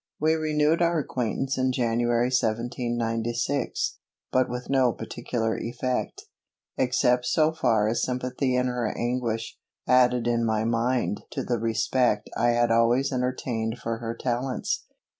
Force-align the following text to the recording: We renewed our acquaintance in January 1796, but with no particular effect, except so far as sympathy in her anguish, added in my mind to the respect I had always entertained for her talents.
We 0.19 0.33
renewed 0.33 0.81
our 0.81 0.97
acquaintance 0.97 1.59
in 1.59 1.71
January 1.71 2.31
1796, 2.31 3.99
but 4.31 4.49
with 4.49 4.67
no 4.67 4.93
particular 4.93 5.55
effect, 5.59 6.23
except 6.75 7.27
so 7.27 7.51
far 7.51 7.87
as 7.87 8.01
sympathy 8.01 8.55
in 8.55 8.65
her 8.65 8.91
anguish, 8.97 9.59
added 9.87 10.25
in 10.25 10.43
my 10.43 10.63
mind 10.65 11.21
to 11.33 11.43
the 11.43 11.59
respect 11.59 12.31
I 12.35 12.49
had 12.49 12.71
always 12.71 13.13
entertained 13.13 13.77
for 13.77 13.99
her 13.99 14.15
talents. 14.17 14.85